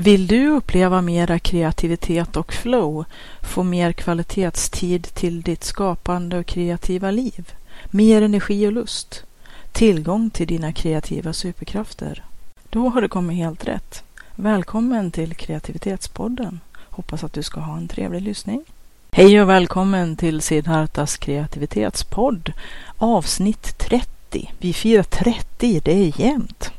[0.00, 3.04] Vill du uppleva mera kreativitet och flow,
[3.42, 7.52] få mer kvalitetstid till ditt skapande och kreativa liv,
[7.90, 9.24] mer energi och lust,
[9.72, 12.24] tillgång till dina kreativa superkrafter?
[12.70, 14.02] Då har du kommit helt rätt.
[14.34, 16.60] Välkommen till Kreativitetspodden.
[16.76, 18.64] Hoppas att du ska ha en trevlig lyssning.
[19.10, 22.52] Hej och välkommen till Siddhartas kreativitetspodd
[22.96, 24.52] avsnitt 30.
[24.58, 26.70] Vi firar 30, det är jämnt.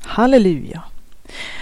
[0.00, 0.82] Halleluja!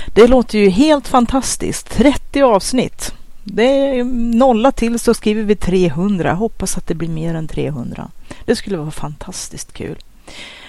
[0.06, 1.90] Det låter ju helt fantastiskt.
[1.90, 3.14] 30 avsnitt.
[3.44, 6.34] Det är nolla till så skriver vi 300.
[6.34, 8.08] Hoppas att det blir mer än 300.
[8.44, 9.96] Det skulle vara fantastiskt kul.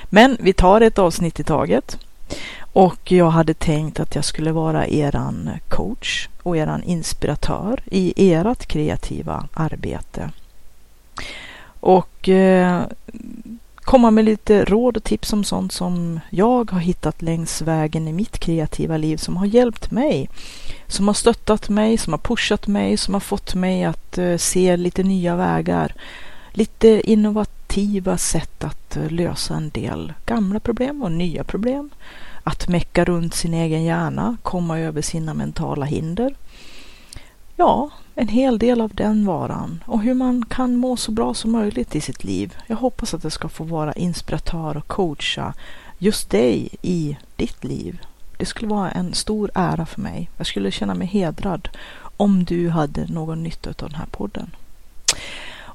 [0.04, 1.98] Men vi tar ett avsnitt i taget.
[2.60, 8.66] Och jag hade tänkt att jag skulle vara eran coach och eran inspiratör i ert
[8.66, 10.32] kreativa arbete.
[11.80, 12.82] Och eh,
[13.88, 18.14] komma med lite råd och tips om sånt som jag har hittat längs vägen i
[18.14, 20.30] mitt kreativa liv som har hjälpt mig.
[20.88, 24.78] Som har stöttat mig, som har pushat mig, som har fått mig att eh, se
[24.78, 25.96] lite nya vägar.
[26.52, 31.90] Lite innovativa sätt att eh, lösa en del gamla problem och nya problem.
[32.44, 36.36] Att mecka runt sin egen hjärna, komma över sina mentala hinder.
[37.56, 37.90] Ja,
[38.20, 41.96] en hel del av den varan och hur man kan må så bra som möjligt
[41.96, 42.56] i sitt liv.
[42.68, 45.54] Jag hoppas att jag ska få vara inspiratör och coacha
[45.98, 48.02] just dig i ditt liv.
[48.38, 50.30] Det skulle vara en stor ära för mig.
[50.38, 51.70] Jag skulle känna mig hedrad
[52.18, 54.52] om du hade någon nytta av den här podden.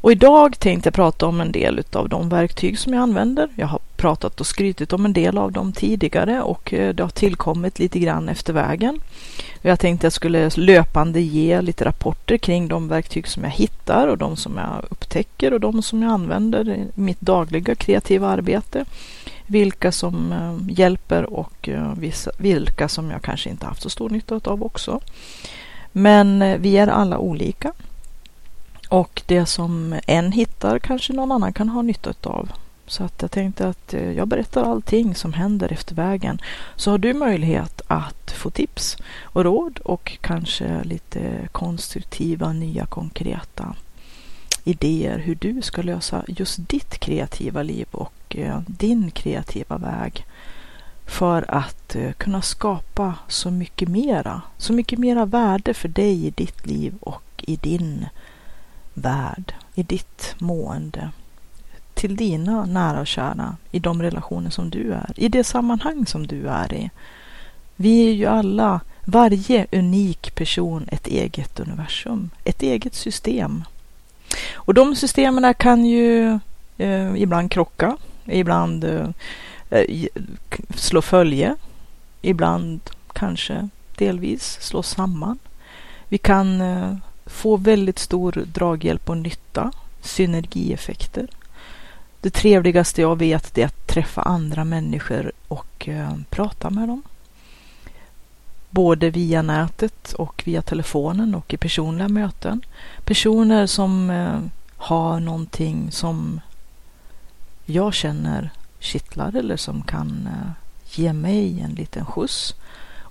[0.02, 3.48] Och idag tänkte jag prata om en del av de verktyg som jag använder.
[3.54, 7.10] Jag har pratat och skrytit om en del av dem tidigare och eh, det har
[7.10, 9.00] tillkommit lite grann efter vägen.
[9.60, 14.18] Jag tänkte jag skulle löpande ge lite rapporter kring de verktyg som jag hittar och
[14.18, 18.84] de som jag upptäcker och de som jag använder i mitt dagliga kreativa arbete.
[19.46, 21.94] Vilka som eh, hjälper och eh,
[22.38, 25.00] vilka som jag kanske inte haft så stor nytta av också.
[25.92, 27.72] Men vi är alla olika
[28.92, 32.52] och det som en hittar kanske någon annan kan ha nytta av.
[32.86, 36.40] Så att jag tänkte att eh, jag berättar allting som händer efter vägen.
[36.76, 43.74] Så har du möjlighet att få tips och råd och kanske lite konstruktiva, nya, konkreta
[44.64, 50.26] idéer hur du ska lösa just ditt kreativa liv och eh, din kreativa väg
[51.06, 56.30] för att eh, kunna skapa så mycket mera, så mycket mera värde för dig i
[56.30, 58.06] ditt liv och i din
[58.94, 61.10] värld, i ditt mående,
[61.94, 66.26] till dina nära och kära, i de relationer som du är, i det sammanhang som
[66.26, 66.90] du är i.
[67.76, 73.64] Vi är ju alla, varje unik person, ett eget universum, ett eget system.
[74.54, 76.38] Och de systemen kan ju
[76.78, 79.08] eh, ibland krocka, ibland eh,
[79.70, 80.06] eh
[80.74, 81.56] slå följe,
[82.22, 82.80] ibland
[83.12, 85.38] kanske delvis slå samman.
[86.08, 86.96] Vi kan eh,
[87.32, 91.28] få väldigt stor draghjälp och nytta, synergieffekter.
[92.20, 97.02] Det trevligaste jag vet är att träffa andra människor och eh, prata med dem.
[98.70, 102.64] Både via nätet och via telefonen och i personliga möten.
[103.04, 104.40] Personer som eh,
[104.76, 106.40] har någonting som
[107.64, 110.50] jag känner kittlar eller som kan eh,
[110.98, 112.54] ge mig en liten skjuts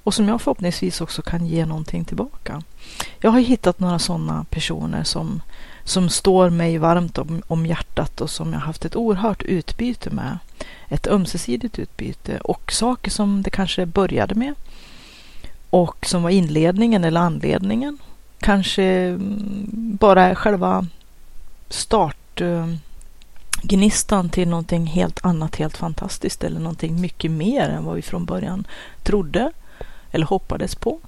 [0.03, 2.61] och som jag förhoppningsvis också kan ge någonting tillbaka.
[3.19, 5.41] Jag har hittat några sådana personer som,
[5.83, 10.37] som står mig varmt om, om hjärtat och som jag haft ett oerhört utbyte med.
[10.89, 14.53] Ett ömsesidigt utbyte och saker som det kanske började med
[15.69, 17.97] och som var inledningen eller anledningen.
[18.39, 20.87] Kanske mm, bara själva
[21.69, 28.01] startgnistan eh, till någonting helt annat, helt fantastiskt eller någonting mycket mer än vad vi
[28.01, 28.67] från början
[29.03, 29.51] trodde
[30.11, 30.99] eller hoppades på.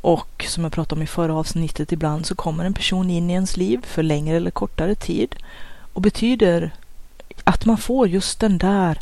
[0.00, 3.32] Och som jag pratade om i förra avsnittet, ibland så kommer en person in i
[3.32, 5.36] ens liv för längre eller kortare tid
[5.92, 6.74] och betyder
[7.44, 8.98] att man får just den där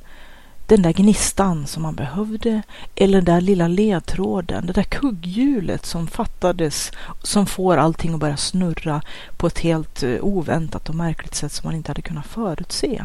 [0.66, 2.62] den där gnistan som man behövde
[2.94, 6.92] eller den där lilla ledtråden, det där kugghjulet som fattades
[7.22, 9.02] som får allting att börja snurra
[9.36, 13.04] på ett helt eh, oväntat och märkligt sätt som man inte hade kunnat förutse.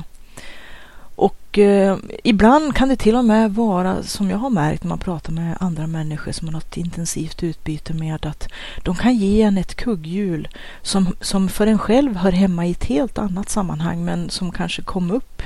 [1.15, 4.89] Och och eh, ibland kan det till och med vara, som jag har märkt när
[4.89, 8.47] man pratar med andra människor som har något intensivt utbyte med, att
[8.83, 10.47] de kan ge en ett kugghjul
[10.81, 14.81] som, som för en själv hör hemma i ett helt annat sammanhang, men som kanske
[14.81, 15.41] kom upp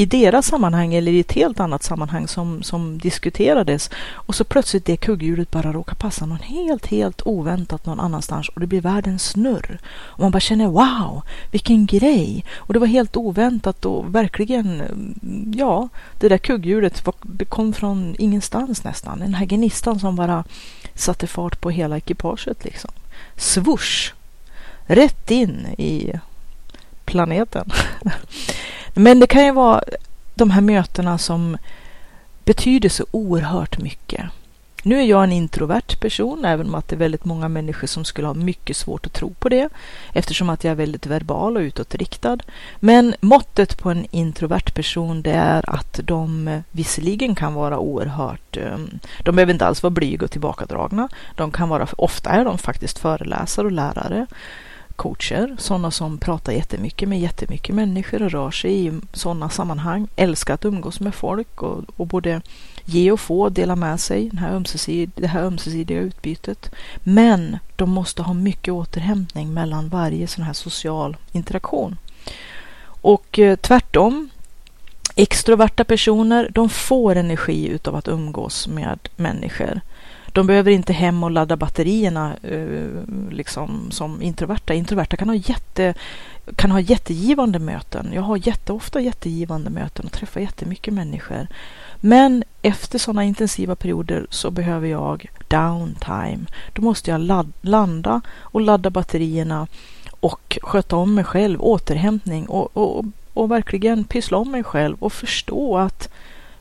[0.00, 3.90] i deras sammanhang eller i ett helt annat sammanhang som, som diskuterades.
[4.12, 8.60] Och så plötsligt det kugghjulet bara råkar passa någon helt, helt oväntat någon annanstans och
[8.60, 9.78] det blir världens snurr.
[9.84, 12.44] Och man bara känner wow, vilken grej!
[12.56, 14.82] Och det var helt oväntat och verkligen,
[15.56, 15.88] ja,
[16.18, 19.18] det där kugghjulet det kom från ingenstans nästan.
[19.18, 20.44] Den här gnistan som bara
[20.94, 22.90] satte fart på hela ekipaget liksom.
[23.36, 24.12] Swoosh!
[24.86, 26.12] Rätt in i
[27.04, 27.70] planeten.
[28.94, 29.82] Men det kan ju vara
[30.34, 31.56] de här mötena som
[32.44, 34.24] betyder så oerhört mycket.
[34.82, 38.04] Nu är jag en introvert person, även om att det är väldigt många människor som
[38.04, 39.68] skulle ha mycket svårt att tro på det,
[40.12, 42.38] eftersom att jag är väldigt verbal och utåtriktad.
[42.80, 48.56] Men måttet på en introvert person, det är att de eh, visserligen kan vara oerhört,
[48.56, 51.08] ehm, de behöver inte alls vara blyga och tillbakadragna.
[51.36, 54.26] De kan vara, ofta är de faktiskt föreläsare och lärare
[55.00, 60.54] coacher, sådana som pratar jättemycket med jättemycket människor och rör sig i sådana sammanhang, älskar
[60.54, 62.40] att umgås med folk och, och både
[62.84, 66.70] ge och få, dela med sig, den här det här ömsesidiga utbytet.
[66.96, 71.96] Men de måste ha mycket återhämtning mellan varje sån här social interaktion.
[73.02, 74.30] Och eh, tvärtom,
[75.16, 79.80] extroverta personer, de får energi utav att umgås med människor.
[80.32, 82.88] De behöver inte hem och ladda batterierna eh,
[83.30, 84.74] liksom som introverta.
[84.74, 85.94] Introverta kan ha, jätte,
[86.56, 88.10] kan ha jättegivande möten.
[88.14, 91.46] Jag har jätteofta jättegivande möten och träffar jättemycket människor.
[92.00, 96.46] Men efter sådana intensiva perioder så behöver jag downtime.
[96.72, 99.66] Då måste jag landa och ladda batterierna
[100.20, 103.04] och sköta om mig själv, återhämtning och, och,
[103.34, 106.08] och verkligen pyssla om mig själv och förstå att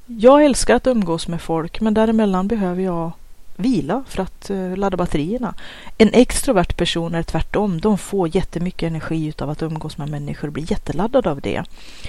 [0.06, 3.12] jag älskar att umgås med folk men däremellan behöver jag
[3.60, 5.54] vila för att eh, ladda batterierna.
[5.98, 7.82] En extrovert person är tvärtom.
[7.82, 11.64] De får jättemycket energi av att umgås med människor och blir jätteladdade av det.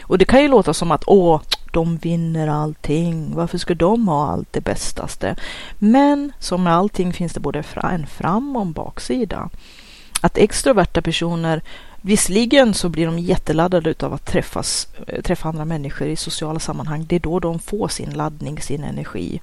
[0.05, 1.41] Och det kan ju låta som att åh,
[1.73, 3.35] de vinner allting.
[3.35, 5.37] Varför ska de ha allt det bästaste?
[5.79, 9.50] Men som med allting finns det både en fram och en baksida.
[10.20, 11.62] Att extroverta personer
[12.02, 17.06] Visserligen så blir de jätteladdade av att träffas, eh, träffa andra människor i sociala sammanhang.
[17.08, 19.41] Det är då de får sin laddning, sin energi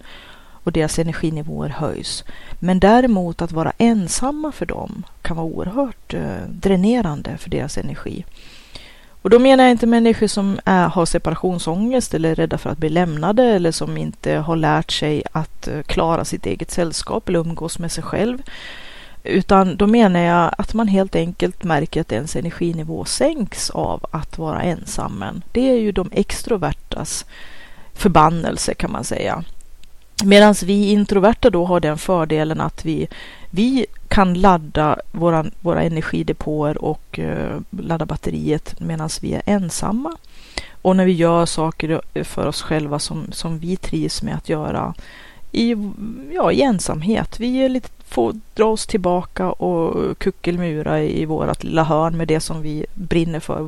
[0.67, 2.23] och deras energinivåer höjs.
[2.59, 8.25] Men däremot att vara ensamma för dem kan vara oerhört eh, dränerande för deras energi.
[9.21, 12.77] Och då menar jag inte människor som är, har separationsångest eller är rädda för att
[12.77, 17.39] bli lämnade eller som inte har lärt sig att eh, klara sitt eget sällskap eller
[17.39, 18.41] umgås med sig själv.
[19.23, 24.37] Utan då menar jag att man helt enkelt märker att ens energinivå sänks av att
[24.37, 25.23] vara ensam.
[25.51, 27.25] Det är ju de extrovertas
[27.93, 29.43] förbannelse kan man säga.
[30.23, 33.07] Medan vi introverta då har den fördelen att vi,
[33.49, 40.17] vi kan ladda våra, våra energidepåer och eh, ladda batteriet medan vi är ensamma.
[40.81, 44.93] Och när vi gör saker för oss själva som, som vi trivs med att göra
[45.57, 45.75] i,
[46.33, 47.39] ja, i ensamhet.
[47.39, 52.39] Vi är lite får dra oss tillbaka och kuckelmura i vårt lilla hörn med det
[52.39, 53.62] som vi brinner för,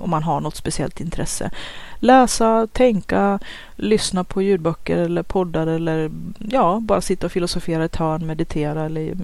[0.00, 1.50] om man har något speciellt intresse.
[1.98, 3.38] Läsa, tänka,
[3.76, 8.84] lyssna på ljudböcker eller poddar eller ja, bara sitta och filosofera i ett hörn, meditera
[8.84, 9.16] eller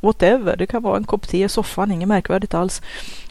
[0.00, 0.56] whatever.
[0.56, 2.82] Det kan vara en kopp te i soffan, inget märkvärdigt alls.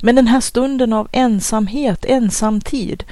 [0.02, 3.04] Men den här stunden av ensamhet, ensamtid,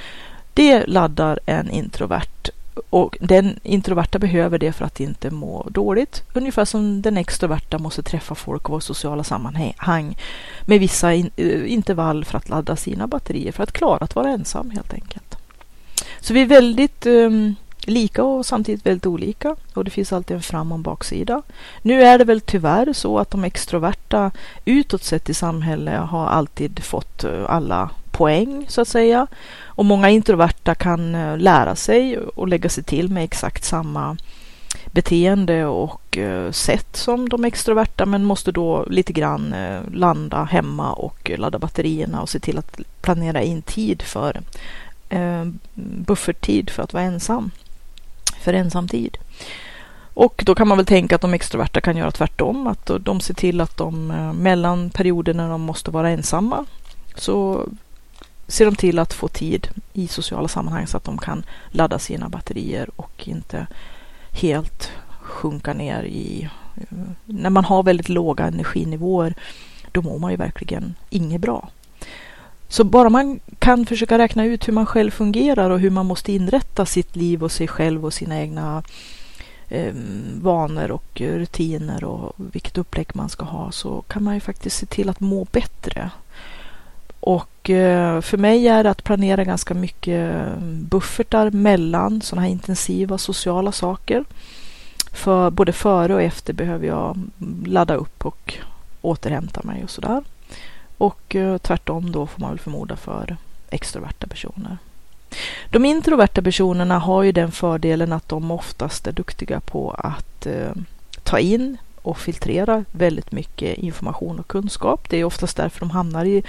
[0.54, 2.50] det laddar en introvert
[2.90, 6.22] och den introverta behöver det för att inte må dåligt.
[6.32, 10.16] Ungefär som den extroverta måste träffa folk och vara i sociala sammanhang
[10.66, 14.30] med vissa in, uh, intervall för att ladda sina batterier för att klara att vara
[14.30, 15.36] ensam helt enkelt.
[16.20, 17.54] Så vi är väldigt um,
[17.88, 21.42] lika och samtidigt väldigt olika och det finns alltid en fram och en baksida.
[21.82, 24.30] Nu är det väl tyvärr så att de extroverta
[24.64, 29.26] utåt sett i samhället har alltid fått eh, alla poäng så att säga.
[29.64, 34.16] Och många introverta kan eh, lära sig och lägga sig till med exakt samma
[34.86, 40.92] beteende och eh, sätt som de extroverta men måste då lite grann eh, landa hemma
[40.92, 44.40] och ladda batterierna och se till att planera in tid för
[45.74, 47.50] bufferttid för att vara ensam.
[48.40, 49.16] För ensamtid.
[50.14, 53.34] Och då kan man väl tänka att de extroverta kan göra tvärtom, att de ser
[53.34, 54.06] till att de
[54.38, 56.64] mellan perioder när de måste vara ensamma
[57.20, 57.68] så
[58.48, 62.28] ser de till att få tid i sociala sammanhang så att de kan ladda sina
[62.28, 63.66] batterier och inte
[64.32, 64.90] helt
[65.20, 66.48] sjunka ner i...
[66.76, 69.34] Eh, när man har väldigt låga energinivåer
[69.92, 71.68] då mår man ju verkligen inget bra.
[72.68, 76.32] Så bara man kan försöka räkna ut hur man själv fungerar och hur man måste
[76.32, 78.82] inrätta sitt liv och sig själv och sina egna
[79.68, 79.94] eh,
[80.40, 84.86] vanor och rutiner och vilket upplägg man ska ha så kan man ju faktiskt se
[84.86, 86.10] till att må bättre.
[87.20, 92.52] Och Eh, för mig är det att planera ganska mycket eh, buffertar mellan sådana här
[92.52, 94.24] intensiva sociala saker.
[95.12, 97.18] För både före och efter behöver jag
[97.66, 98.54] ladda upp och
[99.00, 100.22] återhämta mig och sådär.
[100.98, 103.36] Och eh, tvärtom då får man väl förmoda för
[103.70, 104.78] extroverta personer.
[105.70, 110.72] De introverta personerna har ju den fördelen att de oftast är duktiga på att eh,
[111.22, 115.08] ta in och filtrera väldigt mycket information och kunskap.
[115.08, 116.42] Det är oftast därför de hamnar i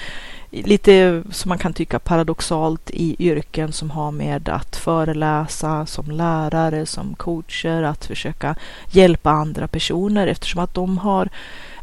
[0.51, 6.85] lite som man kan tycka paradoxalt i yrken som har med att föreläsa som lärare,
[6.85, 8.55] som coacher, att försöka
[8.91, 11.29] hjälpa andra personer eftersom att de har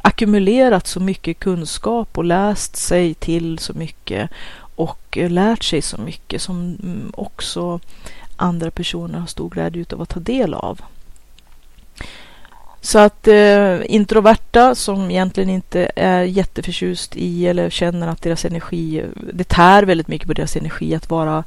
[0.02, 4.30] ackumulerat så mycket kunskap och läst sig till så mycket
[4.76, 6.78] och lärt sig så mycket som
[7.14, 7.80] också
[8.37, 10.80] andra personer har stor glädje av att ta del av.
[12.87, 19.05] Så att eh, introverta som egentligen inte är jätteförtjust i eller känner att deras energi,
[19.33, 21.45] det tär väldigt mycket på deras energi att vara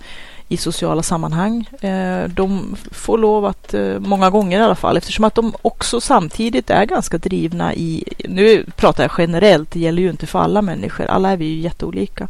[0.48, 1.70] i sociala sammanhang.
[1.82, 6.02] Eh, de får lov att, eh, många gånger i alla fall, eftersom att de också
[6.02, 10.62] samtidigt är ganska drivna i, nu pratar jag generellt, det gäller ju inte för alla
[10.62, 12.28] människor, alla är vi ju jätteolika.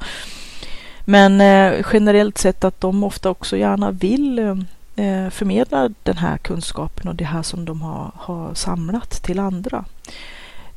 [1.06, 4.56] Men eh, generellt sett att de ofta också gärna vill eh,
[5.00, 9.86] eh, förmedla den här kunskapen och det här som de har, har samlat till andra.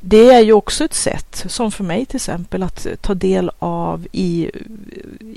[0.05, 4.07] Det är ju också ett sätt, som för mig till exempel, att ta del av
[4.11, 4.51] i,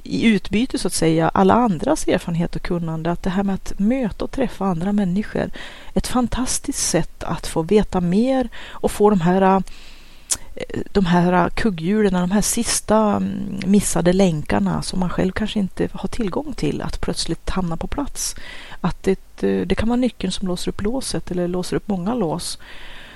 [0.05, 3.11] i utbyte så att säga, alla andras erfarenhet och kunnande.
[3.11, 5.50] Att det här med att möta och träffa andra människor,
[5.95, 9.62] ett fantastiskt sätt att få veta mer och få de här
[10.93, 16.09] de här kugghjulen, de här sista mm, missade länkarna som man själv kanske inte har
[16.09, 18.37] tillgång till, att plötsligt hamna på plats.
[18.81, 22.15] Att det, eh, det kan vara nyckeln som låser upp låset eller låser upp många
[22.15, 22.59] lås.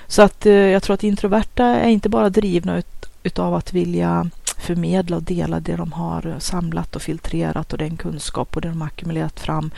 [0.07, 4.29] Så att eh, jag tror att introverta är inte bara drivna ut, utav att vilja
[4.57, 8.81] förmedla och dela det de har samlat och filtrerat och den kunskap och det de
[8.81, 9.71] har ackumulerat fram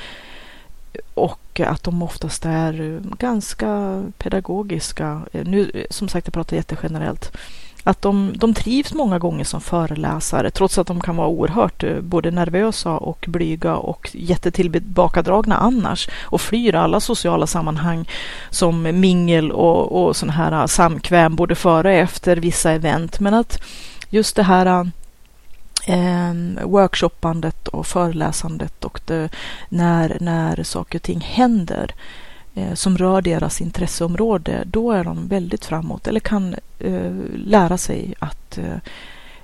[1.14, 5.22] och att de oftast är eh, ganska pedagogiska.
[5.32, 7.38] Eh, nu, eh, som sagt, jag pratar jättegenerellt.
[7.84, 12.32] Att de, de trivs många gånger som föreläsare trots att de kan vara oerhört både
[12.32, 18.10] nervösa och blyga och jättetillbakadragna annars och flyr alla sociala sammanhang
[18.50, 23.20] som mingel och, och sån här samkväm både före och efter vissa event.
[23.20, 23.64] Men att
[24.10, 24.92] just det här
[25.86, 29.30] eh, workshoppandet och föreläsandet och det,
[29.70, 31.94] när, när saker och ting händer
[32.56, 38.14] eh, som rör deras intresseområde, då är de väldigt framåt eller kan eh, lära sig
[38.20, 38.78] att eh,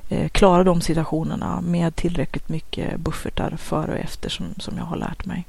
[0.10, 4.98] eh klara de situationerna med tillräckligt mycket buffertar före och efter som, som jag har
[4.98, 5.46] lärt mig.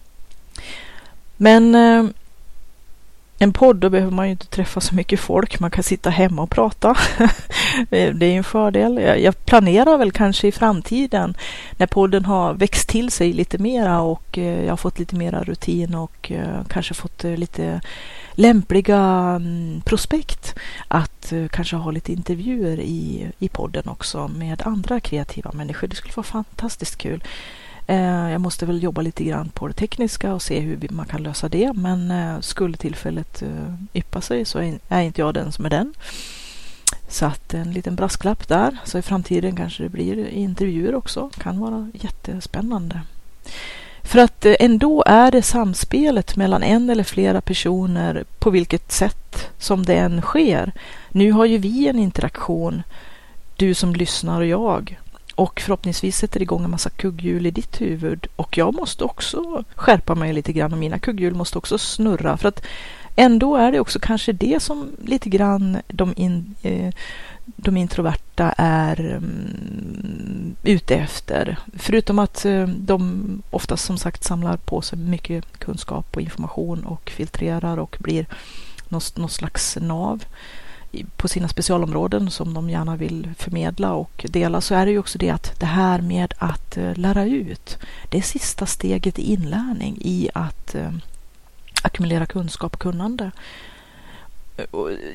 [1.36, 2.04] Men eh,
[3.42, 5.60] en podd, då behöver man ju inte träffa så mycket folk.
[5.60, 6.96] Man kan sitta hemma och prata.
[7.90, 9.22] det är en fördel.
[9.22, 11.34] Jag planerar väl kanske i framtiden
[11.76, 15.42] när podden har växt till sig lite mera och eh, jag har fått lite mera
[15.42, 17.80] rutin och eh, kanske fått eh, lite
[18.32, 18.98] lämpliga
[19.36, 20.54] mm, prospekt
[20.88, 25.88] att kanske ha lite intervjuer i, i podden också med andra kreativa människor.
[25.88, 27.24] Det skulle vara fantastiskt kul.
[28.30, 31.48] Jag måste väl jobba lite grann på det tekniska och se hur man kan lösa
[31.48, 31.72] det.
[31.72, 32.12] Men
[32.42, 33.42] skulle tillfället
[33.94, 34.58] yppa sig så
[34.88, 35.94] är inte jag den som är den.
[37.08, 38.76] Så att en liten brasklapp där.
[38.84, 41.30] Så i framtiden kanske det blir intervjuer också.
[41.38, 43.00] Kan vara jättespännande.
[44.02, 49.50] För att eh, ändå är det samspelet mellan en eller flera personer på vilket sätt
[49.58, 50.72] som det än sker.
[51.08, 52.82] Nu har ju vi en interaktion,
[53.56, 54.98] du som lyssnar och jag.
[55.34, 58.26] Och förhoppningsvis sätter igång en massa kugghjul i ditt huvud.
[58.36, 62.36] Och jag måste också skärpa mig lite grann och mina kugghjul måste också snurra.
[62.36, 62.62] För att
[63.20, 66.94] ändå är det också kanske det som lite grann de, in, eh,
[67.44, 71.58] de introverta är um, ute efter.
[71.78, 77.10] Förutom att eh, de oftast som sagt samlar på sig mycket kunskap och information och
[77.10, 78.26] filtrerar och blir
[78.88, 80.24] något, något slags nav
[81.16, 85.18] på sina specialområden som de gärna vill förmedla och dela så är det ju också
[85.18, 89.98] det att det här med att eh, lära ut, det är sista steget i inlärning
[90.00, 90.92] i att eh,
[91.82, 93.30] ackumulera kunskap och kunnande.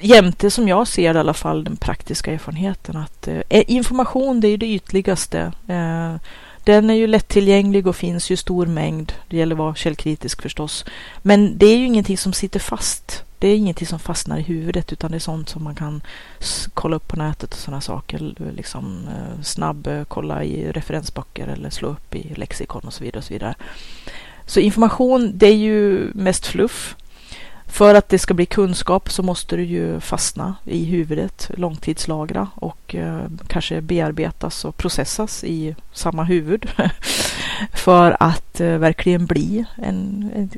[0.02, 4.40] Jämte som jag ser det, i alla fall den praktiska erfarenheten att eh, eh information
[4.40, 5.52] det är det ytligaste.
[5.68, 6.16] Eh,
[6.66, 9.14] den är ju lättillgänglig och finns ju i stor mängd.
[9.30, 10.86] Det gäller att vara källkritisk förstås.
[11.22, 14.94] Men det är ju ingenting som sitter fast Det är ingenting som fastnar i huvudet
[14.94, 16.02] utan det är sånt som man kan
[16.74, 18.34] kolla upp på nätet och sådana saker.
[18.56, 23.18] Liksom eh, snabb eh, kolla i referensböcker eller slå upp i lexikon och så vidare.
[23.18, 23.56] Och så, vidare
[24.46, 26.96] så information det är ju mest fluff.
[27.76, 32.96] För att det ska bli kunskap så måste det ju fastna i huvudet, långtidslagra och
[32.96, 36.70] eh, kanske bearbetas och processas i samma huvud
[37.74, 40.50] för att eh, verkligen bli en, en,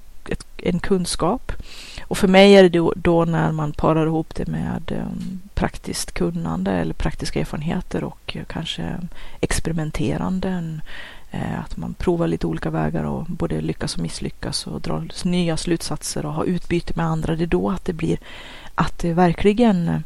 [0.57, 1.51] en, kunskap.
[2.01, 6.11] Och för mig är det då, då när man parar ihop det med eh, praktiskt
[6.11, 8.97] kunnande eller praktiska erfarenheter och eh, kanske
[9.41, 10.81] experimenterande, en,
[11.31, 15.57] Eh, att man provar lite olika vägar och både lyckas och misslyckas och drar nya
[15.57, 17.35] slutsatser och har utbyte med andra.
[17.35, 18.19] Det är då att det blir
[18.75, 19.99] att det verkligen eh,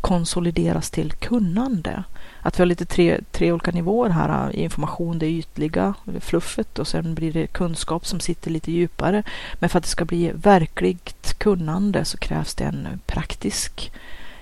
[0.00, 2.04] konsolideras till kunnande.
[2.40, 4.50] Att vi har lite tre, tre olika nivåer här.
[4.54, 9.22] Eh, information, det ytliga, fluffet och sen blir det kunskap som sitter lite djupare.
[9.54, 13.92] Men för att det ska bli verkligt kunnande så krävs det en praktisk,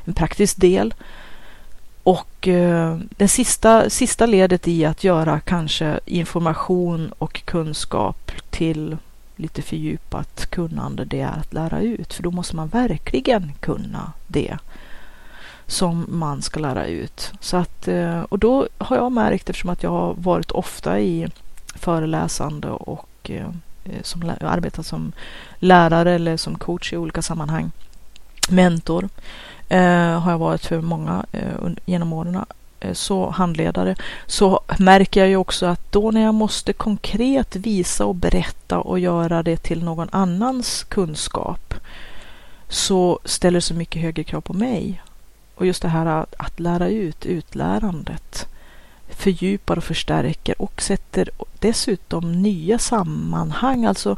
[0.04, 0.94] en praktisk del
[2.02, 8.96] och eh, det sista, sista ledet i att göra kanske information och kunskap till
[9.36, 12.14] lite fördjupat kunnande, det är att lära ut.
[12.14, 14.58] För då måste man verkligen kunna det
[15.66, 17.32] som man ska lära ut.
[17.40, 21.26] Så att, eh, och då har jag märkt, eftersom att jag har varit ofta i
[21.74, 23.46] föreläsande och eh,
[23.84, 25.12] eh, som, arbetat som
[25.58, 27.70] lärare eller som coach i olika sammanhang,
[28.48, 29.08] mentor,
[29.72, 32.44] eh, har jag varit för många eh, genom åren,
[32.80, 33.94] eh, så handledare,
[34.26, 38.98] så märker jag ju också att då när jag måste konkret visa och berätta och
[38.98, 41.74] göra det till någon annans kunskap
[42.68, 45.02] så ställer det så mycket högre krav på mig.
[45.54, 48.46] Och just det här att, att lära ut, utlärandet
[49.08, 53.84] fördjupar och förstärker och sätter dessutom nya sammanhang.
[53.84, 54.16] Alltså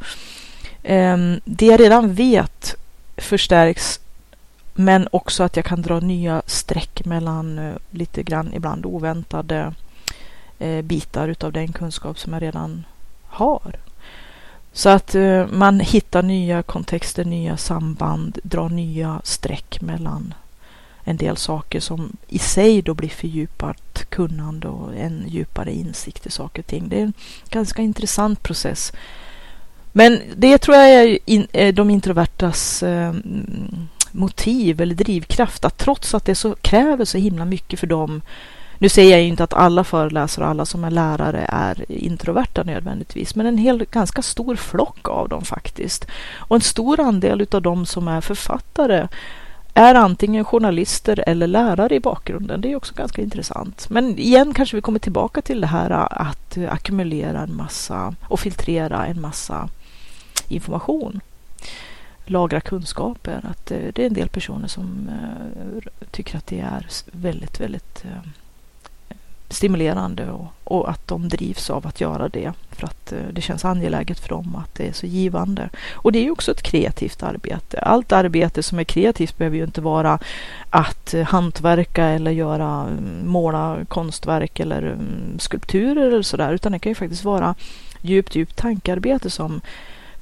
[0.83, 2.75] eh, det jag redan vet
[3.17, 4.01] förstärks
[4.75, 9.75] men också att jag kan dra nya streck mellan eh, lite grann ibland oväntade
[10.59, 12.85] eh, bitar utav den kunskap som jag redan
[13.27, 13.77] har.
[14.73, 20.35] Så att eh, man hittar nya kontexter, nya samband, drar nya streck mellan
[21.05, 26.31] en del saker som i sig då blir fördjupat kunnande och en djupare insikt i
[26.31, 26.89] saker och ting.
[26.89, 27.13] Det är en
[27.51, 28.93] ganska intressant process.
[29.93, 31.19] Men det tror jag
[31.53, 32.85] är de introvertas
[34.15, 38.23] motiv eller drivkraft att trots att det så kräver så himla mycket för dem
[38.79, 43.35] nu säger jag inte att alla föreläsare och alla som är lärare är introverta nödvändigtvis,
[43.35, 46.07] men en hel, ganska stor flock av dem faktiskt.
[46.37, 49.09] Och en stor andel av dem som är författare
[49.75, 52.61] är antingen journalister eller lärare i bakgrunden.
[52.61, 53.87] Det är också ganska intressant.
[53.91, 59.07] Men igen kanske vi kommer tillbaka till det här att ackumulera en massa och filtrera
[59.07, 59.69] en massa
[60.49, 61.21] information
[62.25, 63.41] lagra kunskaper.
[63.51, 68.05] Att eh, det är en del personer som eh, tycker att det är väldigt, väldigt
[68.05, 68.29] eh,
[69.49, 74.21] stimulerande och, och, att de drivs av att göra det för att det känns angeläget
[74.21, 75.69] för dem att det är så givande.
[75.93, 77.79] Och det är ju också ett kreativt arbete.
[77.79, 80.19] Allt arbete som är kreativt behöver ju inte vara
[80.71, 86.91] att hantverka eller göra mm, måla konstverk eller mm, skulpturer eller sådär utan det kan
[86.91, 87.55] ju faktiskt vara
[88.01, 89.61] djupt, djupt tankearbete som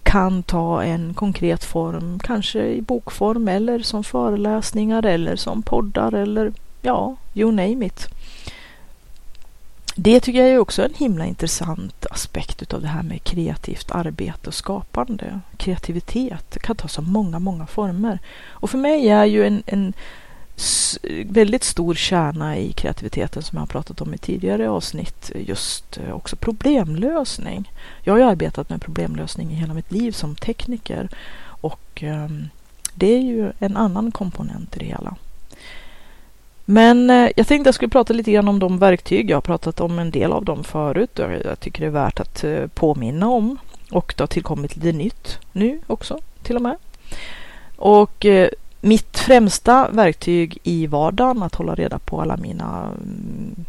[0.02, 6.52] kan ta en konkret form, kanske i bokform eller som föreläsningar eller som poddar eller
[6.82, 8.08] ja, you name it.
[9.94, 14.48] Det tycker jag är också en himla intressant aspekt av det här med kreativt arbete
[14.48, 15.40] och skapande.
[15.56, 18.18] Kreativitet kan ta så många, många former.
[18.48, 19.92] Och för mig är ju en, en
[21.26, 25.30] väldigt stor kärna i kreativiteten som jag har pratat om i tidigare avsnitt.
[25.34, 27.72] Just eh, också problemlösning.
[28.02, 31.08] Jag har ju arbetat med problemlösning i hela mitt liv som tekniker
[31.44, 32.48] och ehm,
[32.94, 35.16] det är ju en annan komponent i det hela.
[36.64, 39.30] Men eh, jag tänkte jag skulle prata lite grann om de verktyg.
[39.30, 42.20] Jag har pratat om en del av dem förut och jag tycker det är värt
[42.20, 43.58] att eh, påminna om.
[43.90, 46.76] Och det har tillkommit lite nytt nu också till och med.
[47.76, 48.26] Och
[48.84, 53.64] mitt främsta verktyg i vardagen att hålla reda på alla mina mm,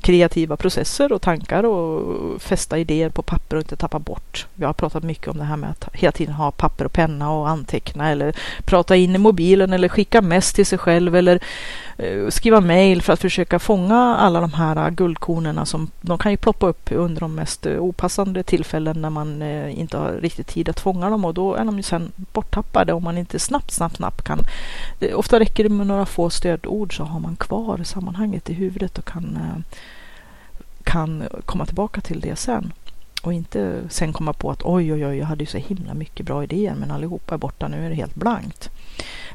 [0.00, 4.46] kreativa processer och tankar och fästa idéer på papper och inte tappa bort.
[4.54, 7.32] Jag har pratat mycket om det här med att hela tiden ha papper och penna
[7.32, 11.42] och anteckna eller prata in i mobilen eller skicka mest till sig själv eller
[12.02, 16.36] Eh, skriva mejl för att försöka fånga alla de här guldkornen som de kan ju
[16.36, 20.68] ploppa upp under de mest eh, opassande tillfällen när man eh, inte har riktigt tid
[20.68, 23.96] att fånga dem och då är de ju sen borttappade om man inte snabbt, snabbt,
[23.96, 24.40] snabbt kan.
[25.14, 29.04] ofta räcker det med några få stödord så har man kvar sammanhanget i huvudet och
[29.04, 29.38] kan
[30.84, 32.72] kan komma tillbaka till det sen.
[33.22, 36.26] Och inte sen komma på att oj, oj, oj, jag hade ju så himla mycket
[36.26, 38.70] bra idéer men allihopa är borta, nu är det helt blankt.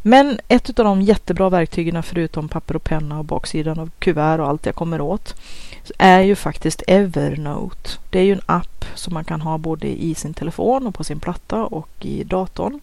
[0.07, 4.47] Men ett av de jättebra verktygen förutom papper och penna och baksidan av kuvert och
[4.47, 5.35] allt jag kommer åt
[5.97, 7.89] är ju faktiskt Evernote.
[8.09, 11.03] Det är ju en app som man kan ha både i sin telefon och på
[11.03, 12.79] sin platta och i datorn.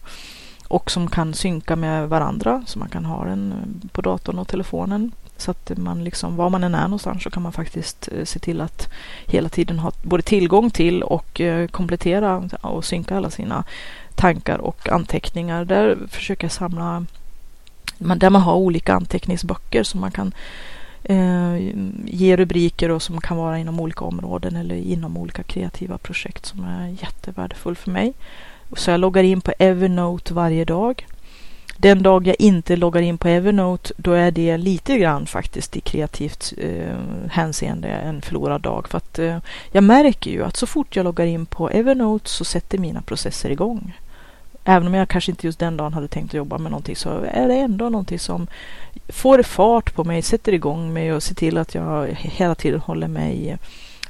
[0.67, 3.53] Och som kan synka med varandra så man kan ha den
[3.91, 5.11] på datorn och telefonen.
[5.37, 8.39] Så att man liksom, var man än är någonstans så kan man faktiskt eh, se
[8.39, 8.87] till att
[9.25, 13.63] hela tiden ha både tillgång till och eh, komplettera och synka alla sina
[14.15, 15.65] tankar och anteckningar.
[15.65, 17.05] Där försöker jag samla,
[17.97, 20.33] där man har olika anteckningsböcker som man kan
[21.03, 21.55] eh,
[22.05, 26.63] ge rubriker och som kan vara inom olika områden eller inom olika kreativa projekt som
[26.63, 28.13] är jättevärdefull för mig.
[28.75, 31.05] Så jag loggar in på Evernote varje dag.
[31.77, 35.81] Den dag jag inte loggar in på Evernote, då är det lite grann faktiskt i
[35.81, 36.97] kreativt eh,
[37.31, 38.89] hänseende en förlorad dag.
[38.89, 39.37] För att eh,
[39.71, 43.49] jag märker ju att så fort jag loggar in på Evernote så sätter mina processer
[43.49, 43.93] igång.
[44.65, 47.09] Även om jag kanske inte just den dagen hade tänkt att jobba med någonting så
[47.09, 48.47] är det ändå någonting som
[49.09, 53.07] får fart på mig, sätter igång mig och ser till att jag hela tiden håller
[53.07, 53.57] mig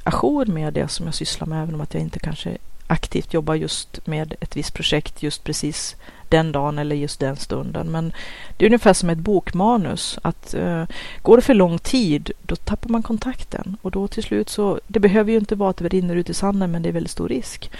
[0.02, 1.62] ajour med det som jag sysslar med.
[1.62, 5.96] Även om att jag inte kanske aktivt jobbar just med ett visst projekt just precis
[6.28, 7.90] den dagen eller just den stunden.
[7.90, 8.12] Men
[8.56, 10.18] det är ungefär som ett bokmanus.
[10.22, 10.84] Att uh,
[11.22, 13.76] Går det för lång tid, då tappar man kontakten.
[13.82, 16.34] Och då till slut så, det behöver ju inte vara att det rinner ut i
[16.34, 17.70] sanden, men det är väldigt stor risk.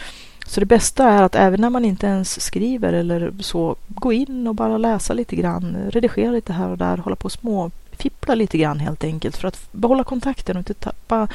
[0.47, 4.47] Så det bästa är att även när man inte ens skriver eller så, gå in
[4.47, 8.35] och bara läsa lite grann, redigera lite här och där, hålla på och små fippla
[8.35, 11.29] lite grann helt enkelt för att behålla kontakten och inte tappa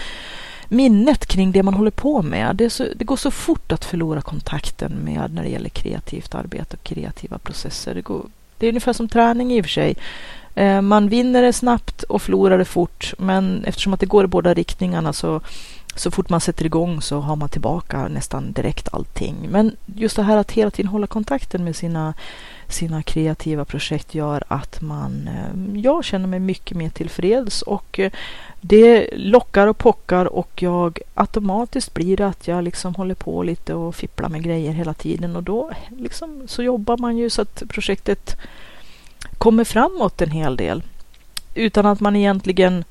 [0.67, 2.55] minnet kring det man håller på med.
[2.55, 6.77] Det, så, det, går så fort att förlora kontakten med när det gäller kreativt arbete
[6.77, 7.95] och kreativa processer.
[7.95, 8.25] Det, går,
[8.57, 9.95] det är ungefär som träning i och för sig.
[10.55, 14.27] Eh, man vinner det snabbt och förlorar det fort, men eftersom att det går i
[14.27, 15.41] båda riktningarna så
[15.99, 19.35] så fort man sätter igång så har man tillbaka nästan direkt allting.
[19.49, 22.13] Men just det här att hela tiden hålla kontakten med sina,
[22.67, 28.11] sina kreativa projekt gör att man, eh, jag känner mig mycket mer tillfreds och eh,
[28.61, 33.73] det lockar och pockar och jag automatiskt blir det att jag liksom håller på lite
[33.73, 37.63] och fipplar med grejer hela tiden och då liksom så jobbar man ju så att
[37.69, 38.37] projektet
[39.37, 40.83] kommer framåt en hel del
[41.55, 42.83] utan att man egentligen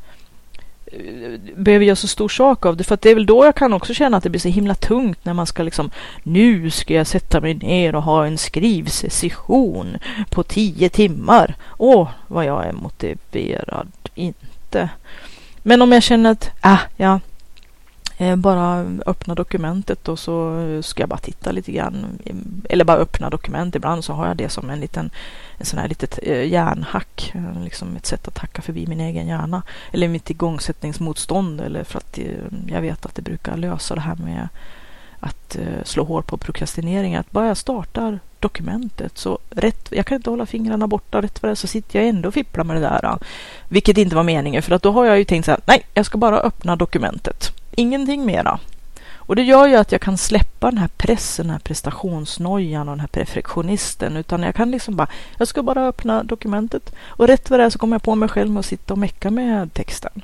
[1.57, 2.85] behöver göra så stor sak av det.
[2.85, 4.74] För att det är väl då jag kan också känna att det blir så himla
[4.74, 5.90] tungt när man ska liksom
[6.22, 9.98] nu ska jag sätta mig ner och ha en skrivsession
[10.31, 11.55] på tio timmar.
[11.79, 13.88] Åh, vad jag är motiverad.
[14.14, 14.88] Inte.
[15.62, 17.20] Men om jag känner att, äh, ja,
[18.20, 22.18] Eh, bara öppna dokumentet och så ska jag bara titta lite grann.
[22.68, 23.74] Eller bara öppna dokument.
[23.74, 25.11] Ibland så har jag det som en liten
[25.59, 27.33] en sån här litet eh, hjärnhack.
[27.35, 29.62] Eh, liksom ett sätt att hacka förbi min egen hjärna.
[29.92, 31.61] Eller mitt igångsättningsmotstånd.
[31.61, 32.18] Eller för att
[32.66, 34.48] jag vet att det brukar lösa det här med
[35.20, 37.16] att slå hål på prokrastinering.
[37.16, 41.22] Att bara jag startar dokumentet så rätt, jag kan inte hålla fingrarna borta.
[41.22, 43.18] Rätt vad det så sitter jag ändå och fipplar med det där.
[43.68, 45.61] Vilket inte var meningen för att då har jag ju tänkt så här.
[45.66, 48.59] Nej, jag ska bara öppna dokumentet ingenting mera.
[49.29, 52.93] Och det gör ju att jag kan släppa den här pressen, den här prestationsnojan och
[52.93, 54.17] den här perfektionisten.
[54.17, 57.71] Utan jag kan liksom bara, jag ska bara öppna dokumentet och rätt vad det är
[57.71, 60.23] så kommer jag på mig själv med att sitta och mecka med texten.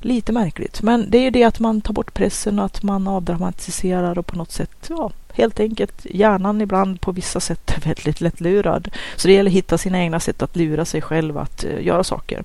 [0.00, 3.08] Lite märkligt, men det är ju det att man tar bort pressen och att man
[3.08, 8.20] avdramatiserar och på något sätt, ja, helt enkelt hjärnan ibland på vissa sätt är väldigt
[8.20, 8.88] lättlurad.
[9.16, 12.04] Så det gäller att hitta sina egna sätt att lura sig själv att uh, göra
[12.04, 12.44] saker.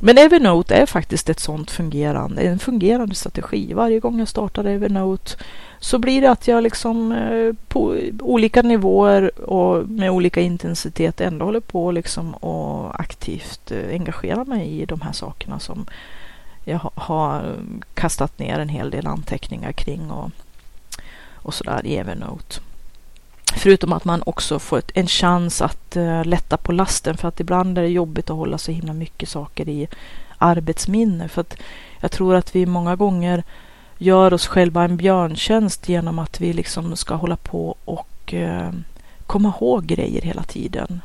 [0.00, 3.72] Men Evernote är faktiskt ett sånt fungerande, en fungerande strategi.
[3.72, 5.36] Varje gång jag startar Evernote
[5.78, 11.44] så blir det att jag liksom eh, på olika nivåer och med olika intensitet ändå
[11.44, 15.86] håller på liksom och aktivt eh, engagera mig i de här sakerna som
[16.64, 17.56] jag har
[17.94, 20.30] kastat ner en hel del anteckningar kring och,
[21.34, 22.60] och sådär i Evernote.
[23.54, 27.40] Förutom att man också får ett, en chans att uh, lätta på lasten för att
[27.40, 29.88] ibland är det jobbigt att hålla så himla mycket saker i
[30.38, 31.28] arbetsminne.
[31.28, 31.56] För att
[32.00, 33.42] jag tror att vi många gånger
[33.98, 38.70] gör oss själva en björntjänst genom att vi liksom ska hålla på och uh,
[39.26, 41.00] komma ihåg grejer hela tiden.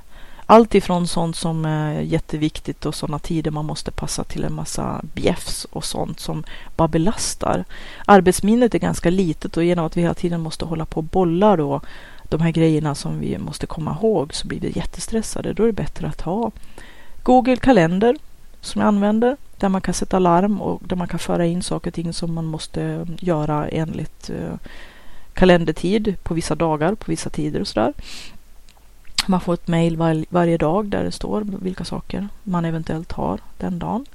[0.46, 5.02] Allt ifrån sånt som är jätteviktigt och sådana tider man måste passa till en massa
[5.14, 6.44] bjäfs och sånt som
[6.76, 7.64] bara belastar.
[8.06, 11.56] Arbetsminnet är ganska litet och genom att vi hela tiden måste hålla på och bolla
[11.56, 11.82] då
[12.32, 15.54] de här grejerna som vi måste komma ihåg så blir vi jättestressade.
[15.54, 16.52] Då är det bättre att ha
[17.24, 18.16] Google kalender
[18.62, 21.90] som jag använder där man kan sätta larm och där man kan föra in saker
[21.90, 24.54] och ting som man måste mm, göra enligt eh,
[25.34, 27.94] kalendertid på vissa dagar, på vissa tider och sådär.
[29.28, 33.40] Man får ett mejl var, varje dag där det står vilka saker man eventuellt har
[33.58, 34.06] den dagen.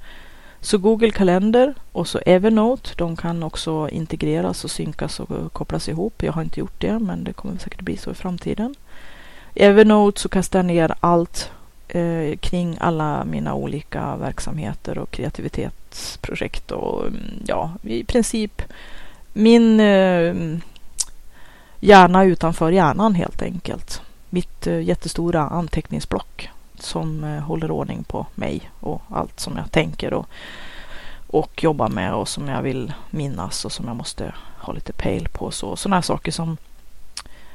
[0.61, 6.23] Så Google Kalender och så Evernote, de kan också integreras och synkas och kopplas ihop.
[6.23, 8.75] Jag har inte gjort det, men det kommer säkert bli så i framtiden.
[9.53, 11.51] I Evernote så kastar jag ner allt
[11.87, 18.61] eh, kring alla mina olika verksamheter och kreativitetsprojekt och mm, ja, i princip
[19.33, 20.35] min eh,
[21.79, 24.01] hjärna utanför hjärnan helt enkelt.
[24.29, 26.49] Mitt eh, jättestora anteckningsblock
[26.81, 30.27] som eh, håller ordning på mig och allt som jag tänker och,
[31.27, 35.27] och jobbar med och som jag vill minnas och som jag måste ha lite pejl
[35.27, 35.51] på.
[35.51, 36.57] Så, sådana här saker som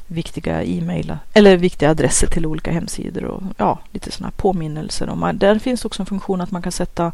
[0.06, 5.14] viktiga e-mail eller viktiga adresser till olika hemsidor och ja, lite sådana här påminnelser.
[5.14, 7.12] man, där finns också en funktion att man kan sätta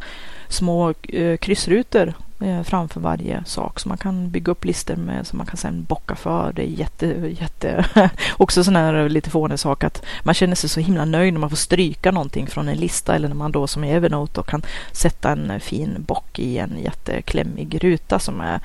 [0.49, 5.37] små eh, kryssrutor Eh, framför varje sak så man kan bygga upp listor med som
[5.37, 6.53] man kan sen bocka för.
[6.53, 7.07] Det är jätte,
[7.41, 7.85] jätte
[8.37, 11.51] också sån här lite fånig sak att man känner sig så himla nöjd när man
[11.51, 15.31] får stryka någonting från en lista eller när man då som i Evernote kan sätta
[15.31, 18.61] en fin bock i en jätteklämmig ruta som är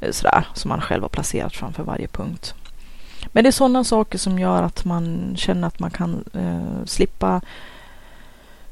[0.00, 2.54] eh, sådär som man själv har placerat framför varje punkt.
[3.32, 7.40] Men det är sådana saker som gör att man känner att man kan eh, slippa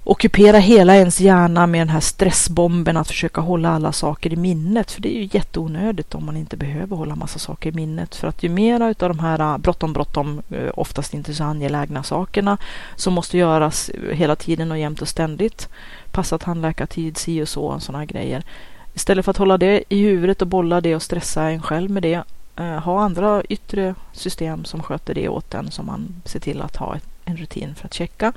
[0.05, 4.91] ockupera hela ens hjärna med den här stressbomben att försöka hålla alla saker i minnet.
[4.91, 8.15] För det är ju jätteonödigt om man inte behöver hålla massa saker i minnet.
[8.15, 12.03] För att ju mera av de här äh, bråttom, bråttom, äh, oftast inte så angelägna
[12.03, 12.59] sakerna
[12.97, 15.69] som måste göras äh, hela tiden och jämt och ständigt.
[16.11, 18.43] Passa tandläkartid, si och så, och sådana grejer.
[18.95, 22.03] Istället för att hålla det i huvudet och bolla det och stressa en själv med
[22.03, 22.23] det
[22.85, 26.97] ha andra yttre system som sköter det åt en som man ser till att ha
[27.25, 28.33] en rutin för att checka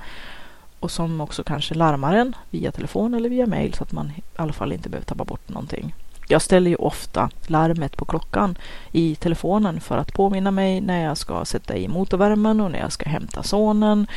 [0.79, 4.21] och som också kanske larmar en via telefon eller via mail så att man i
[4.35, 5.95] alla fall inte behöver tappa bort någonting.
[6.27, 8.57] Jag ställer ju ofta larmet på klockan
[8.91, 12.91] i telefonen för att påminna mig när jag ska sätta i motorvärmen och när jag
[12.91, 14.07] ska hämta sonen.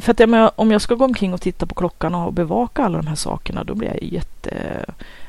[0.00, 2.98] För att jag, om jag ska gå omkring och titta på klockan och bevaka alla
[2.98, 4.84] de här sakerna då blir jag jätte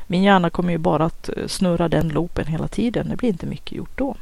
[0.08, 3.10] min hjärna kommer ju bara att eh, snurra den loopen hela tiden.
[3.10, 4.16] Det blir inte mycket gjort då.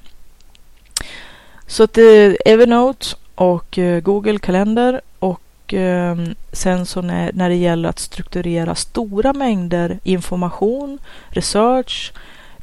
[1.68, 5.43] Så att eh, Evernote och eh, Google Kalender och
[5.76, 6.16] eh,
[6.52, 12.14] sen så när, när det gäller att strukturera stora mängder information, research,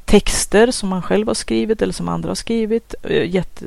[0.04, 2.94] texter som man själv har skrivit eller som andra har skrivit.
[3.02, 3.64] Eh, jätte,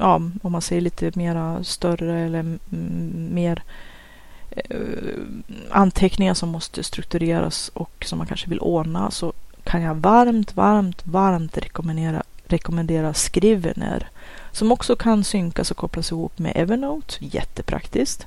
[0.00, 2.58] ja, om man säger lite mera större eller
[3.30, 3.62] mer
[4.50, 4.76] eh,
[5.70, 9.32] anteckningar som måste struktureras och som man kanske vill ordna så
[9.64, 14.08] kan jag varmt, varmt, varmt rekommendera, rekommendera Scrivener
[14.52, 17.14] som också kan synkas och kopplas ihop med Evernote.
[17.18, 18.26] Jättepraktiskt.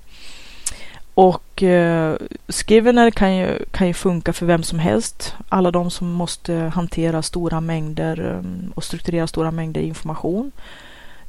[1.20, 2.16] Och eh,
[2.48, 5.34] Scrivener kan ju, kan ju funka för vem som helst.
[5.50, 10.52] Alla de som måste hantera stora mängder eh, och strukturera stora mängder information.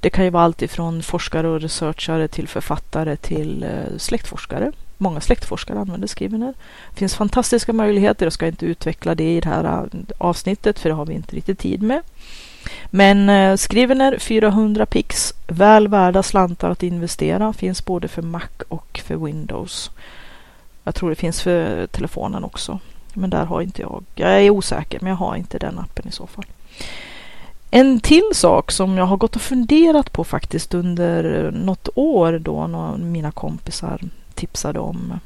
[0.01, 4.73] Det kan ju vara allt ifrån forskare och researchare till författare till eh, släktforskare.
[4.99, 6.55] Många släktforskare använder Scrivener.
[6.91, 8.27] Det finns fantastiska möjligheter.
[8.27, 11.37] Jag ska inte utveckla det i det här eh, avsnittet för det har vi inte
[11.37, 12.03] riktigt tid med.
[12.91, 19.01] Men eh, Scrivener 400 pix, väl värda slantar att investera, finns både för Mac och
[19.05, 19.91] för Windows.
[20.85, 22.79] Jag tror det finns för telefonen också,
[23.15, 24.05] men där har inte jag.
[24.15, 26.45] Jag är osäker, men jag har inte den appen i så fall.
[27.71, 32.67] En till sak som jag har gått och funderat på faktiskt under något år då
[32.99, 34.01] mina kompisar
[34.35, 35.21] tipsade om.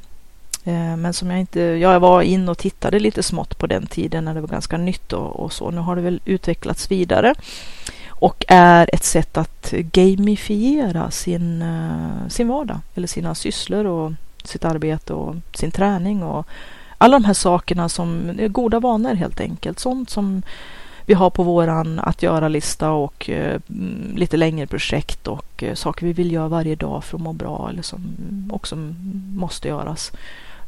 [0.65, 4.25] Eh, men som jag inte, jag var in och tittade lite smått på den tiden
[4.25, 5.71] när det var ganska nytt och, och så.
[5.71, 7.33] Nu har det väl utvecklats vidare
[8.09, 14.11] och är ett sätt att gamifiera sin, eh, sin vardag eller sina sysslor och
[14.43, 16.47] sitt arbete och sin träning och
[16.97, 19.79] alla de här sakerna som är goda vanor helt enkelt.
[19.79, 20.41] Sånt som
[21.05, 26.05] vi har på våran att göra-lista och eh, mm, lite längre projekt och eh, saker
[26.05, 28.01] vi vill göra varje dag för att må bra eller som
[28.53, 28.75] också
[29.35, 30.11] måste göras.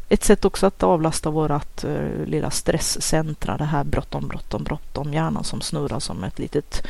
[0.10, 5.44] Ett sätt också att avlasta vårat uh, lilla stresscentra, det här bråttom, bråttom, bråttom, hjärnan
[5.44, 6.88] som snurrar som ett litet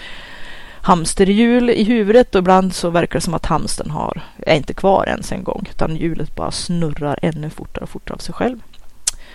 [0.81, 5.05] hamsterhjul i huvudet och ibland så verkar det som att hamstern har, är inte kvar
[5.07, 8.59] ens en gång utan hjulet bara snurrar ännu fortare och fortare av sig själv.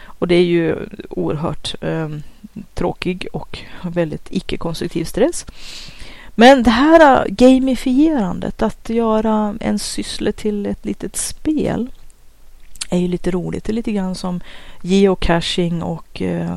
[0.04, 0.76] Och det är ju
[1.10, 2.08] oerhört eh,
[2.74, 5.46] tråkig och väldigt icke-konstruktiv stress.
[6.34, 11.90] Men det här gamifierandet, att göra en syssla till ett litet spel
[12.92, 13.64] är ju lite roligt.
[13.64, 14.40] Det är lite grann som
[14.82, 16.56] geocaching och eh,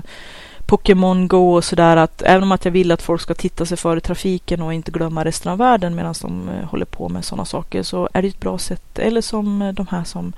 [0.66, 3.78] Pokémon Go och sådär att även om att jag vill att folk ska titta sig
[3.78, 7.26] för i trafiken och inte glömma resten av världen medan de eh, håller på med
[7.26, 9.00] sådana saker så är det ett bra sätt.
[9.00, 10.34] Eller som eh, de här som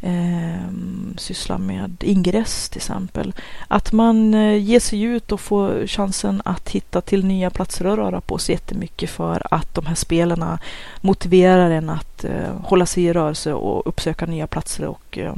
[0.00, 0.68] eh,
[1.16, 3.34] sysslar med ingress till exempel.
[3.68, 7.98] Att man eh, ger sig ut och får chansen att hitta till nya platser att
[7.98, 10.58] röra på sig jättemycket för att de här spelarna
[11.00, 15.34] motiverar en att eh, hålla sig i rörelse och uppsöka nya platser och eh,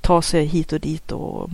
[0.00, 1.50] ta sig hit och dit och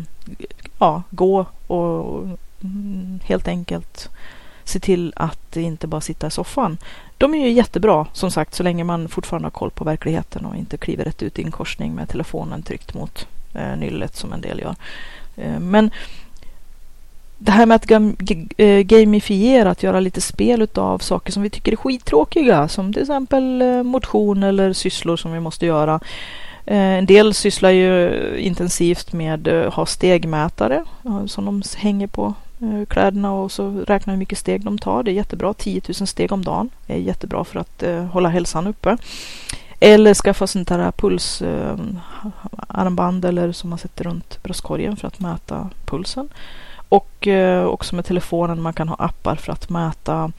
[0.78, 2.28] ja, gå och
[2.62, 4.08] mm, helt enkelt
[4.64, 6.78] se till att inte bara sitta i soffan.
[7.22, 10.56] De är ju jättebra som sagt så länge man fortfarande har koll på verkligheten och
[10.56, 14.40] inte kliver rätt ut i en korsning med telefonen tryckt mot eh, nyllet som en
[14.40, 14.74] del gör.
[15.36, 15.90] Eh, men
[17.38, 17.90] det här med att
[18.56, 23.02] eh, gamifiera, att göra lite spel av saker som vi tycker är skittråkiga, som till
[23.02, 26.00] exempel eh, motion eller sysslor som vi måste göra.
[26.66, 30.84] Eh, en del sysslar ju intensivt med att ha stegmätare
[31.26, 35.02] som de hänger på Eh, kläderna och så räknar hur mycket steg de tar.
[35.02, 35.54] Det är jättebra.
[35.54, 38.96] 10 000 steg om dagen är jättebra för att eh, hålla hälsan uppe.
[39.80, 45.70] Eller skaffa sånt här pulsarmband eh, eller som man sätter runt bröstkorgen för att mäta
[45.84, 46.28] pulsen.
[46.88, 50.32] Och eh, också med telefonen man kan ha appar för att mäta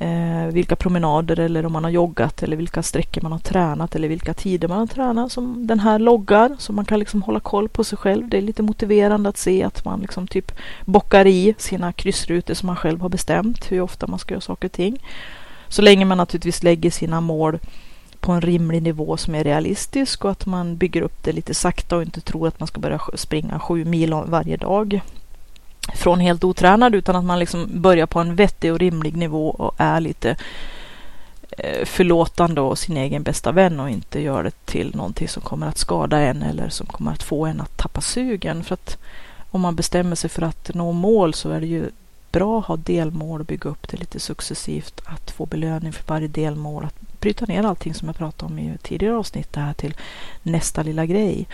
[0.00, 4.08] eh, vilka promenader eller om man har joggat eller vilka sträckor man har tränat eller
[4.08, 7.68] vilka tider man har tränat som den här loggar så man kan liksom hålla koll
[7.68, 8.28] på sig själv.
[8.28, 10.52] Det är lite motiverande att se att man liksom typ
[10.84, 14.68] bockar i sina kryssrutor som man själv har bestämt hur ofta man ska göra saker
[14.68, 15.02] och ting.
[15.68, 17.58] Så länge man naturligtvis lägger sina mål
[18.20, 21.96] på en rimlig nivå som är realistisk och att man bygger upp det lite sakta
[21.96, 25.00] och inte tror att man ska börja springa sju mil varje dag
[25.94, 29.74] från helt otränad utan att man liksom börjar på en vettig och rimlig nivå och
[29.76, 30.36] är lite
[31.50, 35.66] eh, förlåtande och sin egen bästa vän och inte gör det till någonting som kommer
[35.66, 38.64] att skada en eller som kommer att få en att tappa sugen.
[38.64, 38.98] För att
[39.50, 41.90] om man bestämmer sig för att nå mål så är det ju
[42.32, 45.00] bra att ha delmål och bygga upp det lite successivt.
[45.04, 46.84] Att få belöning för varje delmål.
[46.84, 49.94] Att bryta ner allting som jag pratade om i tidigare avsnitt det här till
[50.42, 51.46] nästa lilla grej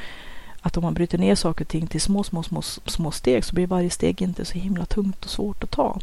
[0.67, 3.55] att om man bryter ner saker och ting till små, små, små, små steg så
[3.55, 5.99] blir varje steg inte så himla tungt och svårt att ta.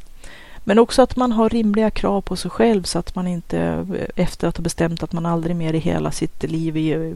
[0.66, 4.48] Men också att man har rimliga krav på sig själv så att man inte efter
[4.48, 7.14] att ha bestämt att man aldrig mer i hela sitt liv i,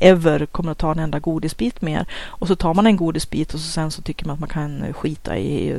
[0.00, 3.60] ever kommer att ta en enda godisbit mer och så tar man en godisbit och
[3.60, 5.76] så sen så tycker man att man kan skita i eh,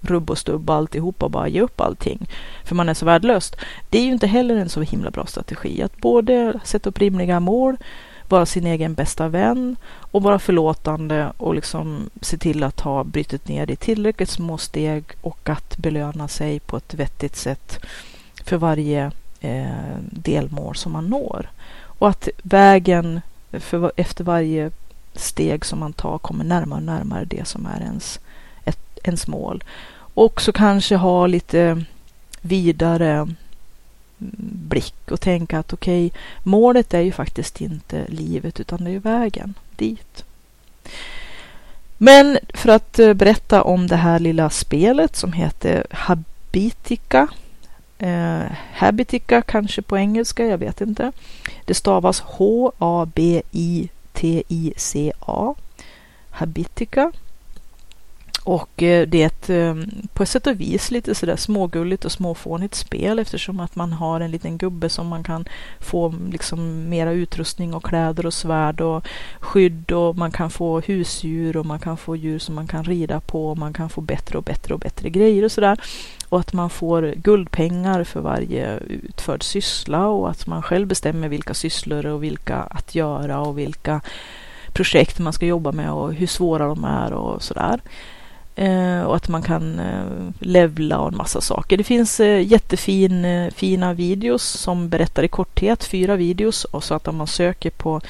[0.00, 2.26] rubb och stubb alltihopa och bara ge upp allting
[2.64, 3.52] för man är så värdelös.
[3.88, 7.40] Det är ju inte heller en så himla bra strategi att både sätta upp rimliga
[7.40, 7.76] mål
[8.30, 13.48] vara sin egen bästa vän och vara förlåtande och liksom se till att ha brutit
[13.48, 17.78] ner det i tillräckligt små steg och att belöna sig på ett vettigt sätt
[18.44, 21.50] för varje eh, delmål som man når.
[21.82, 23.20] Och att vägen
[23.52, 24.70] för, efter varje
[25.14, 28.20] steg som man tar kommer närmare och närmare det som är ens,
[28.64, 29.64] ett, ens mål.
[30.14, 31.84] Och så kanske ha lite
[32.40, 33.28] vidare
[34.68, 38.98] blick och tänka att okej, okay, målet är ju faktiskt inte livet utan det är
[38.98, 40.24] vägen dit.
[41.98, 47.28] Men för att eh, berätta om det här lilla spelet som heter Habitica.
[47.98, 51.12] Eh, Habitica kanske på engelska, jag vet inte.
[51.64, 52.74] Det stavas H-A-B-I-T-I-C-A.
[56.30, 57.12] Habitica.
[58.44, 59.74] Och eh, det är ett eh,
[60.14, 64.20] på ett sätt och vis lite sådär smågulligt och småfånigt spel eftersom att man har
[64.20, 65.44] en liten gubbe som man kan
[65.80, 69.06] få liksom mera utrustning och kläder och svärd och
[69.40, 73.20] skydd och man kan få husdjur och man kan få djur som man kan rida
[73.20, 75.80] på och man kan få bättre och bättre och bättre grejer och sådär.
[76.28, 81.54] Och att man får guldpengar för varje utförd syssla och att man själv bestämmer vilka
[81.54, 84.00] sysslor och vilka att göra och vilka
[84.72, 87.80] projekt man ska jobba med och hur svåra de är och sådär.
[88.60, 90.04] Eh, och att man kan eh,
[90.38, 91.76] levla och en massa saker.
[91.76, 96.64] Det finns eh, jättefina fina videos som berättar i korthet, fyra videos.
[96.64, 98.00] Och så att om man söker på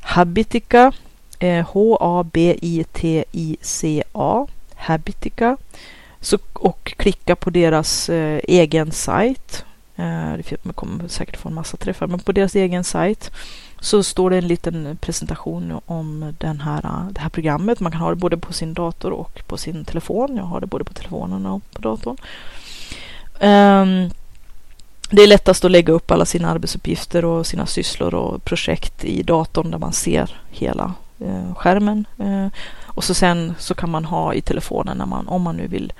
[0.00, 0.92] Habitica,
[1.66, 2.06] H-A-B-I-T-I-C-A,
[4.74, 5.56] Habitica,
[6.20, 8.10] så, och klicka på deras
[8.42, 9.64] egen sajt.
[9.96, 13.30] det man kommer säkert få en massa träffar, men på deras egen sajt
[13.80, 17.80] så står det en liten presentation om den här, äh, det här programmet.
[17.80, 20.36] Man kan ha det både på sin dator och på sin telefon.
[20.36, 22.16] Jag har det både på telefonen och på datorn.
[23.40, 24.10] Um,
[25.10, 29.22] det är lättast att lägga upp alla sina arbetsuppgifter och sina sysslor och projekt i
[29.22, 32.04] datorn där man ser hela eh, skärmen.
[32.18, 32.46] Eh,
[32.86, 35.92] och så sen så kan man ha i telefonen när man, om man nu vill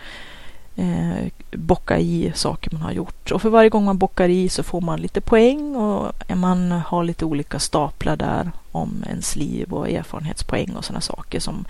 [0.78, 3.30] eh, bocka i saker man har gjort.
[3.30, 7.04] Och för varje gång man bockar i så får man lite poäng och man har
[7.04, 11.64] lite olika staplar där om ens liv och erfarenhetspoäng och sådana saker som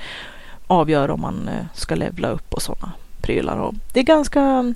[0.67, 3.57] avgör om man eh, ska levla upp och sådana prylar.
[3.57, 4.75] Och det är ganska,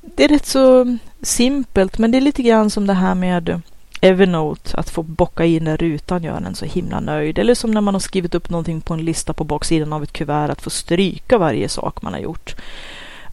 [0.00, 3.62] det är rätt så simpelt men det är lite grann som det här med
[4.00, 7.38] Evernote, att få bocka in den rutan gör en så himla nöjd.
[7.38, 10.12] Eller som när man har skrivit upp någonting på en lista på baksidan av ett
[10.12, 12.56] kuvert, att få stryka varje sak man har gjort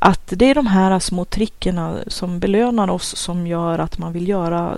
[0.06, 4.28] att det är de här små trickerna som belönar oss som gör att man vill
[4.28, 4.78] göra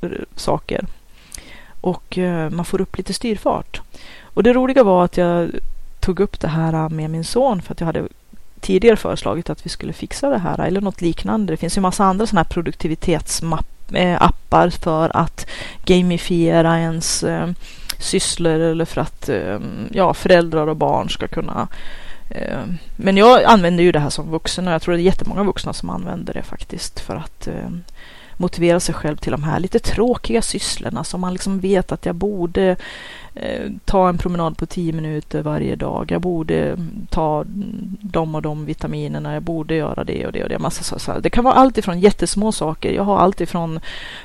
[0.00, 0.86] eh, saker.
[1.80, 3.80] Och eh, man får upp lite styrfart.
[4.22, 5.50] Och det roliga var att jag
[6.00, 8.08] tog upp det här med min son för att jag hade
[8.60, 11.52] tidigare föreslagit att vi skulle fixa det här eller något liknande.
[11.52, 15.46] Det finns ju massa andra sådana här produktivitetsappar eh, för att
[15.84, 17.24] gamifiera ens
[17.98, 19.30] sysslor eller för att
[19.90, 21.68] ja, föräldrar och barn ska kunna
[22.30, 22.64] Eh,
[22.96, 25.72] men jag använder ju det här som vuxen och jag tror det är jättemånga vuxna
[25.72, 27.70] som använder det faktiskt för att eh,
[28.38, 32.14] motivera sig själv till de här lite tråkiga sysslorna som man liksom vet att jag
[32.14, 32.76] borde
[33.34, 36.10] eh, ta en promenad på tio minuter varje dag.
[36.10, 37.44] Jag borde mm, ta
[38.00, 39.34] de och de vitaminerna.
[39.34, 40.58] Jag borde göra det och det och det.
[40.58, 41.18] Massa så, så.
[41.20, 42.92] Det kan vara allt ifrån jättesmå saker.
[42.92, 43.80] Jag har allt ifrån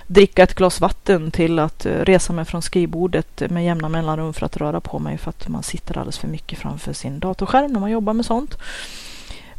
[0.08, 4.46] dricka ett glas vatten till att eh, resa mig från skrivbordet med jämna mellanrum för
[4.46, 7.80] att röra på mig för att man sitter alldeles för mycket framför sin datorskärm när
[7.80, 8.58] man jobbar med sånt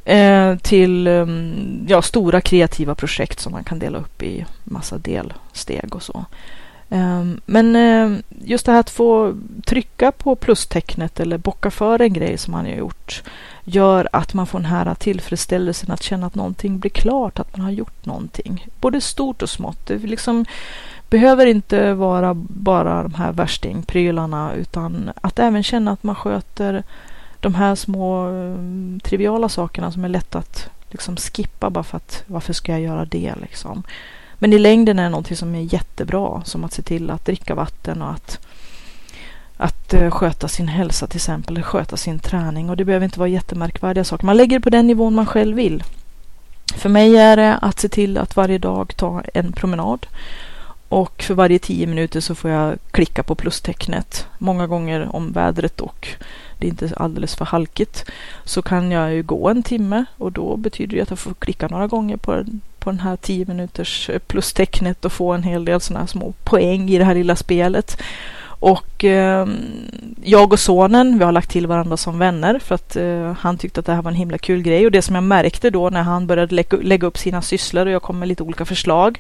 [0.05, 5.95] eh, till ehm, ja, stora kreativa projekt som man kan dela upp i massa delsteg
[5.95, 6.25] och så.
[6.91, 9.35] Ehm, men ehm, just det här att få
[9.65, 13.23] trycka på plustecknet eller bocka för en grej som man har gjort
[13.65, 17.65] gör att man får den här tillfredsställelsen att känna att någonting blir klart, att man
[17.65, 18.67] har gjort någonting.
[18.81, 19.87] Både stort och smått.
[19.87, 20.45] Det liksom
[21.11, 26.83] behöver inte vara bara de här värstingprylarna utan att även känna att man sköter
[27.45, 32.25] de här små um, triviala sakerna som är lätt att liksom skippa bara för att
[32.27, 33.83] varför ska jag göra det liksom.
[34.35, 37.55] Men i längden är det någonting som är jättebra som att se till att dricka
[37.55, 38.39] vatten och att
[39.57, 43.19] att uh, sköta sin hälsa till exempel, eller sköta sin träning och det behöver inte
[43.19, 44.27] vara jättemärkvärdiga saker.
[44.27, 45.85] Man lägger det på den nivån man själv vill.
[46.75, 50.07] För mig är det att se till att varje dag ta en promenad
[50.95, 54.27] och för varje tio minuter så får jag klicka på plustecknet.
[54.39, 56.09] Många gånger om vädret och
[56.59, 58.05] det är inte alldeles för halkigt
[58.45, 61.69] så kan jag ju gå en timme och då betyder det att jag får klicka
[61.69, 62.45] några gånger på,
[62.79, 66.33] på den här tio minuters eh, plustecknet och få en hel del sådana här små
[66.45, 68.01] poäng i det här lilla spelet.
[68.47, 69.47] Och eh,
[70.23, 73.81] jag och sonen, vi har lagt till varandra som vänner för att eh, han tyckte
[73.81, 74.87] att det här var en himla kul grej.
[74.87, 77.93] Och det som jag märkte då när han började lägga, lägga upp sina sysslor och
[77.93, 79.19] jag kom med lite olika förslag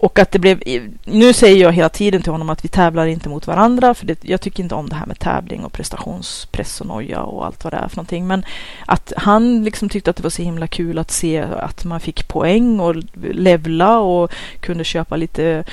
[0.00, 0.62] och att det blev,
[1.04, 4.24] nu säger jag hela tiden till honom att vi tävlar inte mot varandra, för det,
[4.24, 7.72] jag tycker inte om det här med tävling och prestationspress och noja och allt vad
[7.72, 8.26] det är för någonting.
[8.26, 8.44] Men
[8.86, 12.28] att han liksom tyckte att det var så himla kul att se att man fick
[12.28, 12.94] poäng och
[13.32, 15.64] levla och kunde köpa lite,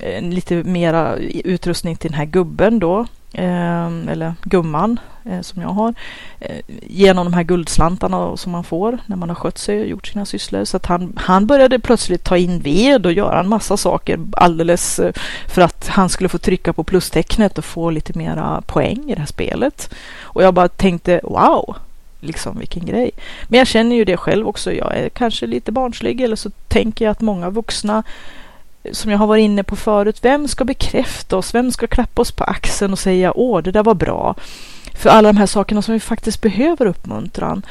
[0.00, 3.06] eh, lite mera utrustning till den här gubben då.
[3.32, 5.94] Ehm, eller gumman eh, som jag har,
[6.40, 10.06] eh, genom de här guldslantarna som man får när man har skött sig och gjort
[10.06, 10.64] sina sysslor.
[10.64, 14.98] Så att han, han började plötsligt ta in ved och göra en massa saker alldeles
[14.98, 15.12] eh,
[15.46, 19.20] för att han skulle få trycka på plustecknet och få lite mera poäng i det
[19.20, 19.94] här spelet.
[20.20, 21.76] Och jag bara tänkte wow,
[22.20, 23.10] liksom vilken grej.
[23.48, 24.72] Men jag känner ju det själv också.
[24.72, 28.02] Jag är kanske lite barnslig eller så tänker jag att många vuxna
[28.92, 31.54] som jag har varit inne på förut, vem ska bekräfta oss?
[31.54, 34.34] Vem ska klappa oss på axeln och säga åh, det där var bra?
[34.94, 37.62] För alla de här sakerna som vi faktiskt behöver uppmuntran.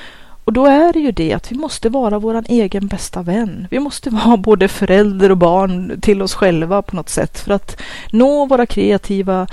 [0.48, 3.68] Och då är det ju det att vi måste vara vår egen bästa vän.
[3.72, 7.82] Vi måste vara både förälder och barn till oss själva på något sätt för att
[8.12, 9.48] nå våra kreativa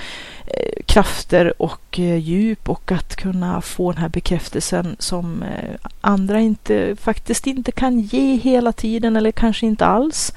[0.47, 6.41] eh, krafter och eh, djup och att kunna få den här bekräftelsen som eh, andra
[6.41, 10.33] inte faktiskt inte kan ge hela tiden eller kanske inte alls.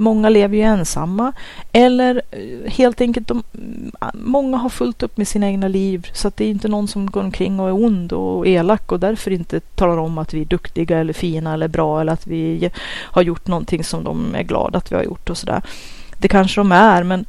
[0.00, 1.32] Många lever ju ensamma
[1.72, 6.28] eller eh, helt enkelt de, mm, många har fullt upp med sina egna liv så
[6.28, 9.30] att det är inte någon som går omkring och är ond och elak och därför
[9.30, 13.22] inte talar om att vi är duktiga eller fina eller bra eller att vi har
[13.22, 15.62] gjort någonting som de är glada att vi har gjort och sådär.
[16.18, 17.26] Det kanske de är men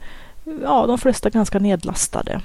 [0.64, 2.42] ja, de flesta är ganska nedlastade.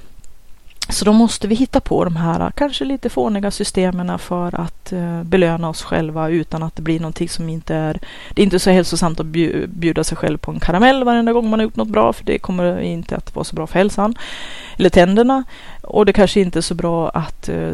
[0.88, 5.22] Så då måste vi hitta på de här kanske lite fåniga systemen för att eh,
[5.22, 8.00] belöna oss själva utan att det blir någonting som inte är...
[8.34, 11.58] Det är inte så hälsosamt att bjuda sig själv på en karamell varenda gång man
[11.58, 14.14] har gjort något bra för det kommer inte att vara så bra för hälsan
[14.76, 15.44] eller tänderna.
[15.82, 17.70] Och det kanske inte är så bra att eh,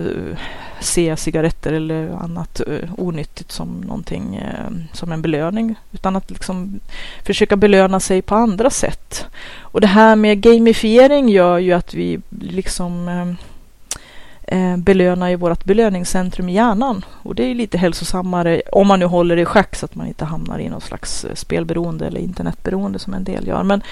[0.80, 6.80] se cigaretter eller annat eh, onyttigt som någonting eh, som en belöning utan att liksom
[7.24, 9.26] försöka belöna sig på andra sätt.
[9.60, 16.48] Och det här med gamifiering gör ju att vi liksom belöna belönar i vårt belöningscentrum
[16.48, 17.04] i hjärnan.
[17.22, 20.06] Och det är lite hälsosammare om man nu håller det i schack så att man
[20.06, 23.62] inte hamnar i någon slags spelberoende eller internetberoende som en del gör.
[23.62, 23.82] Men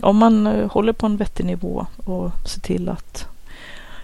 [0.00, 3.31] om man håller på en vettig nivå och ser till att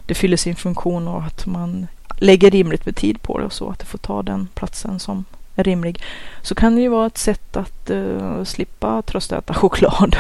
[0.09, 1.87] det fyller sin funktion och att man
[2.17, 5.25] lägger rimligt med tid på det och så att det får ta den platsen som
[5.55, 6.03] är rimlig
[6.43, 10.17] så kan det ju vara ett sätt att uh, slippa tröstäta choklad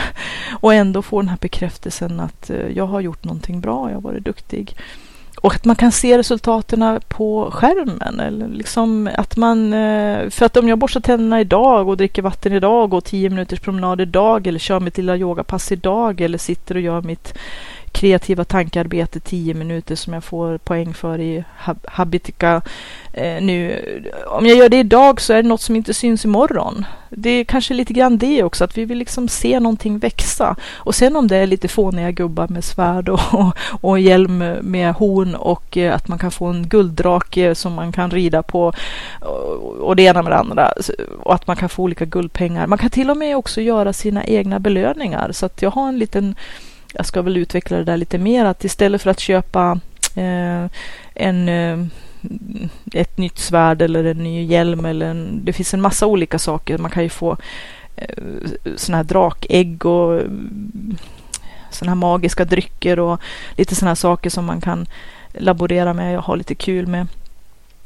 [0.60, 4.02] och ändå få den här bekräftelsen att uh, jag har gjort någonting bra, jag har
[4.02, 4.76] varit duktig.
[5.40, 8.20] Och att man kan se resultaten på skärmen.
[8.20, 12.52] Eller liksom att man, eh, för att om jag borstar tänderna idag och dricker vatten
[12.52, 16.74] idag och går tio minuters promenad idag eller kör mitt lilla yogapass idag eller sitter
[16.74, 17.34] och gör mitt
[17.92, 21.44] kreativa tankearbete 10 minuter som jag får poäng för i
[21.84, 22.62] Habitica
[23.12, 23.82] eh, nu.
[24.26, 26.84] Om jag gör det idag så är det något som inte syns imorgon.
[27.10, 30.56] Det är kanske lite grann det också, att vi vill liksom se någonting växa.
[30.74, 34.94] Och sen om det är lite fåniga gubbar med svärd och, och, och hjälm med
[34.94, 38.72] horn och eh, att man kan få en gulddrake som man kan rida på
[39.20, 40.72] och, och det ena med det andra.
[41.22, 42.66] Och att man kan få olika guldpengar.
[42.66, 45.32] Man kan till och med också göra sina egna belöningar.
[45.32, 46.34] Så att jag har en liten
[46.92, 49.80] jag ska väl utveckla det där lite mer, att istället för att köpa
[50.14, 50.66] eh,
[51.14, 51.86] en, eh,
[52.92, 56.78] ett nytt svärd eller en ny hjälm eller en, det finns en massa olika saker.
[56.78, 57.36] Man kan ju få
[57.96, 58.24] eh,
[58.76, 60.26] sådana här drakägg och eh,
[61.70, 63.20] sådana här magiska drycker och
[63.56, 64.86] lite sådana här saker som man kan
[65.32, 67.06] laborera med och ha lite kul med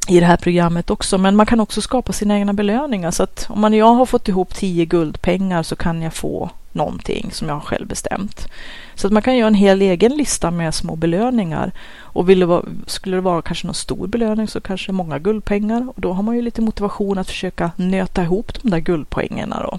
[0.09, 1.19] i det här programmet också.
[1.19, 3.11] Men man kan också skapa sina egna belöningar.
[3.11, 7.31] Så att om man, jag har fått ihop tio guldpengar så kan jag få någonting
[7.33, 8.49] som jag själv bestämt.
[8.95, 11.73] Så att man kan göra en hel egen lista med små belöningar.
[11.99, 15.89] Och vill det vara, skulle det vara kanske någon stor belöning så kanske många guldpengar.
[15.89, 19.79] Och då har man ju lite motivation att försöka nöta ihop de där guldpoängerna då.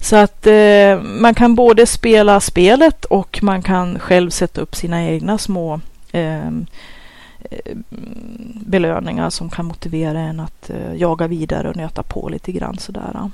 [0.00, 5.04] Så att eh, man kan både spela spelet och man kan själv sätta upp sina
[5.04, 5.80] egna små
[6.12, 6.66] ehm,
[7.50, 7.76] eh
[8.66, 13.30] belöningar som kan motivera en att eh, jaga vidare och nöta på lite grann sådär.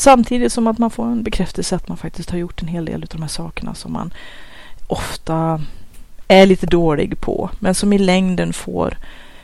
[0.00, 3.02] Samtidigt som att man får en bekräftelse att man faktiskt har gjort en hel del
[3.02, 4.14] av de här sakerna som man
[4.86, 5.60] ofta
[6.28, 8.96] är lite dålig på, men som i längden får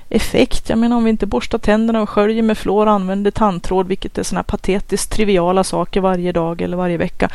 [0.09, 0.69] effekt.
[0.69, 4.19] Jag menar om vi inte borstar tänderna och sköljer med fluor och använder tandtråd, vilket
[4.19, 7.31] är sådana här patetiskt triviala saker varje dag eller varje vecka.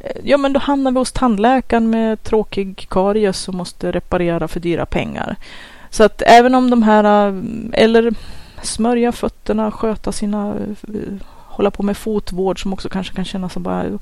[0.00, 4.60] Eh, ja, men då hamnar vi hos tandläkaren med tråkig karies och måste reparera för
[4.60, 5.36] dyra pengar.
[5.90, 7.34] Så att även om de här, eh,
[7.72, 8.14] eller
[8.62, 11.26] smörja fötterna, sköta sina eh,
[11.58, 13.98] hålla på med fotvård som också kanske kan kännas som bara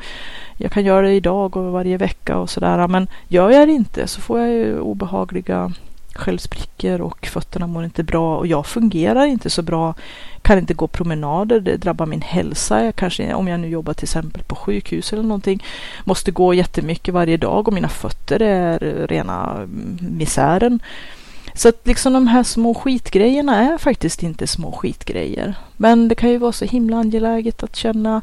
[0.56, 2.88] jag kan göra det idag och varje vecka och sådär.
[2.88, 5.72] Men gör jag det inte så får jag ju obehagliga
[6.14, 9.94] sköldsprickor och fötterna mår inte bra och jag fungerar inte så bra.
[10.42, 12.84] Kan inte gå promenader, det drabbar min hälsa.
[12.84, 15.64] Jag kanske, om jag nu jobbar till exempel på sjukhus eller någonting,
[16.04, 19.66] måste gå jättemycket varje dag och mina fötter är rena
[20.00, 20.80] misären.
[21.56, 25.54] Så att liksom de här små skitgrejerna är faktiskt inte små skitgrejer.
[25.76, 28.22] Men det kan ju vara så himla angeläget att känna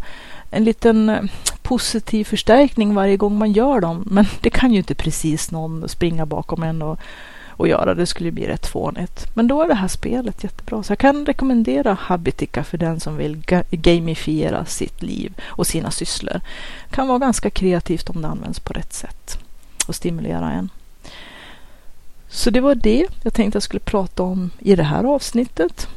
[0.51, 1.23] en liten eh,
[1.61, 4.03] positiv förstärkning varje gång man gör dem.
[4.11, 6.99] Men det kan ju inte precis någon springa bakom en och,
[7.49, 7.95] och göra.
[7.95, 9.35] Det skulle bli rätt fånigt.
[9.35, 10.83] Men då är det här spelet jättebra.
[10.83, 16.41] Så jag kan rekommendera Habitica för den som vill gamifiera sitt liv och sina sysslor.
[16.89, 19.39] Det kan vara ganska kreativt om det används på rätt sätt
[19.87, 20.69] och stimulera en.
[22.33, 25.87] Så det var det jag tänkte jag skulle prata om i det här avsnittet.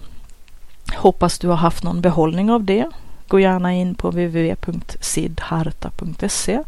[0.95, 2.91] Hoppas du har haft någon behållning av det.
[3.29, 6.63] Gå gärna in på www.sidharta.se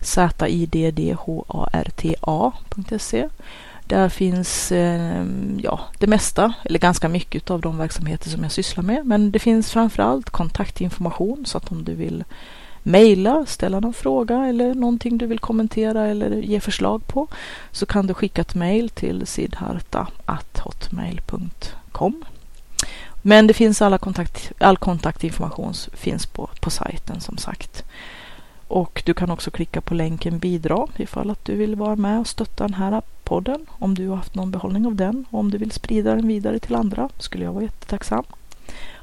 [0.00, 0.88] Z-I-D-D-H-A-R-T-A.se
[3.84, 8.84] Där finns ehm, ja, det mesta, eller ganska mycket av de verksamheter som jag sysslar
[8.84, 9.06] med.
[9.06, 12.24] Men det finns framförallt kontaktinformation så att om du vill
[12.86, 17.28] mejla, ställa någon fråga eller någonting du vill kommentera eller ge förslag på
[17.72, 22.24] så kan du skicka ett mejl till sidharta.hotmail.com.
[23.22, 27.84] Men det finns alla kontakt, all kontaktinformation finns på, på sajten som sagt.
[28.68, 32.26] Och du kan också klicka på länken bidra ifall att du vill vara med och
[32.26, 33.66] stötta den här podden.
[33.68, 36.58] Om du har haft någon behållning av den och om du vill sprida den vidare
[36.58, 38.24] till andra skulle jag vara jättetacksam.